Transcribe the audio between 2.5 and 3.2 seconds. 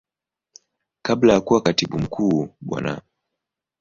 Bwana.